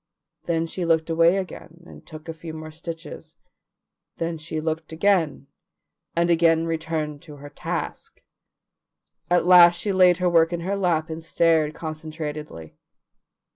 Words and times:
Then 0.45 0.65
she 0.65 0.83
looked 0.83 1.11
away 1.11 1.37
again 1.37 1.83
and 1.85 2.03
took 2.03 2.27
a 2.27 2.33
few 2.33 2.55
more 2.55 2.71
stitches, 2.71 3.35
then 4.17 4.39
she 4.39 4.59
looked 4.59 4.91
again, 4.91 5.45
and 6.15 6.31
again 6.31 6.67
turned 6.79 7.21
to 7.21 7.35
her 7.35 7.49
task. 7.51 8.19
At 9.29 9.45
last 9.45 9.79
she 9.79 9.93
laid 9.93 10.17
her 10.17 10.27
work 10.27 10.51
in 10.51 10.61
her 10.61 10.75
lap 10.75 11.11
and 11.11 11.23
stared 11.23 11.75
concentratedly. 11.75 12.73